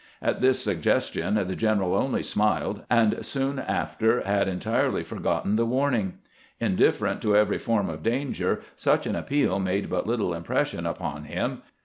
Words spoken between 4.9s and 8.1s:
forgotten the warning. Indifferent to every form of